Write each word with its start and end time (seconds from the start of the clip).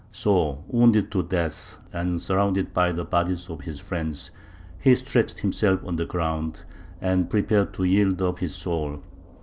So, 0.11 0.63
wounded 0.67 1.11
to 1.11 1.21
death, 1.21 1.77
and 1.93 2.19
surrounded 2.19 2.73
by 2.73 2.91
the 2.91 3.05
bodies 3.05 3.51
of 3.51 3.61
his 3.61 3.79
friends, 3.79 4.31
he 4.79 4.95
stretched 4.95 5.41
himself 5.41 5.79
on 5.85 5.97
the 5.97 6.07
ground, 6.07 6.61
and 6.99 7.29
prepared 7.29 7.71
to 7.75 7.83
yield 7.83 8.19
up 8.19 8.39
his 8.39 8.55
soul. 8.55 9.03